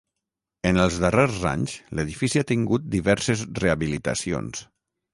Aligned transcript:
En 0.69 0.79
els 0.83 0.97
darrers 1.03 1.37
anys 1.51 1.77
l'edifici 1.99 2.43
ha 2.43 2.49
tingut 2.55 2.91
diverses 2.99 3.47
rehabilitacions. 3.63 4.69